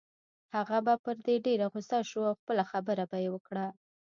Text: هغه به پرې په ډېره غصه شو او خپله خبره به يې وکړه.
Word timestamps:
هغه 0.55 0.77
به 0.85 0.93
پرې 1.03 1.19
په 1.25 1.31
ډېره 1.45 1.65
غصه 1.73 1.99
شو 2.09 2.21
او 2.29 2.33
خپله 2.41 2.63
خبره 2.71 3.03
به 3.11 3.17
يې 3.23 3.29
وکړه. 3.31 3.65